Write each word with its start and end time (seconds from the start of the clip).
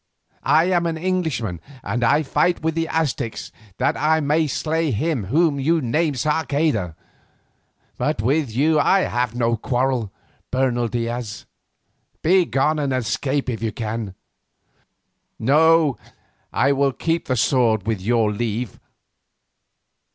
"I 0.41 0.63
am 0.71 0.87
an 0.87 0.97
Englishman 0.97 1.61
and 1.83 2.03
I 2.03 2.23
fight 2.23 2.63
with 2.63 2.73
the 2.73 2.87
Aztecs 2.87 3.51
that 3.77 3.95
I 3.95 4.19
may 4.19 4.47
slay 4.47 4.89
him 4.89 5.25
whom 5.25 5.59
you 5.59 5.79
name 5.79 6.15
Sarceda. 6.15 6.95
But 7.99 8.19
with 8.19 8.49
you 8.51 8.79
I 8.79 9.01
have 9.01 9.35
no 9.35 9.55
quarrel, 9.55 10.11
Bernal 10.49 10.87
Diaz. 10.87 11.45
Begone 12.23 12.79
and 12.79 12.91
escape 12.93 13.47
if 13.47 13.61
you 13.61 13.71
can. 13.71 14.15
No, 15.37 15.97
I 16.51 16.71
will 16.71 16.93
keep 16.93 17.27
the 17.27 17.37
sword 17.37 17.85
with 17.85 18.01
your 18.01 18.31
leave." 18.31 18.79